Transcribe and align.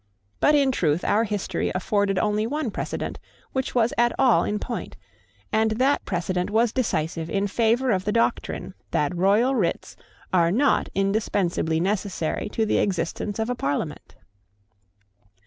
But 0.39 0.55
in 0.55 0.71
truth 0.71 1.03
our 1.05 1.25
history 1.25 1.71
afforded 1.75 2.17
only 2.17 2.47
one 2.47 2.71
precedent 2.71 3.19
which 3.53 3.75
was 3.75 3.93
at 3.99 4.11
all 4.17 4.43
in 4.43 4.57
point; 4.57 4.97
and 5.51 5.69
that 5.77 6.03
precedent 6.05 6.49
was 6.49 6.71
decisive 6.73 7.29
in 7.29 7.45
favour 7.45 7.91
of 7.91 8.03
the 8.03 8.11
doctrine 8.11 8.73
that 8.89 9.15
royal 9.15 9.53
writs 9.53 9.95
are 10.33 10.49
not 10.51 10.89
indispensably 10.95 11.79
necessary 11.79 12.49
to 12.49 12.65
the 12.65 12.79
existence 12.79 13.37
of 13.37 13.47
a 13.47 13.53
Parliament. 13.53 14.15